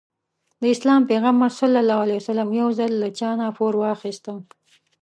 د 0.61 0.63
اسلام 0.75 1.01
پيغمبر 1.11 1.49
ص 1.59 1.59
يو 2.59 2.67
ځل 2.79 2.91
له 3.03 3.09
چانه 3.19 3.47
پور 3.57 3.73
واخيسته. 3.81 4.31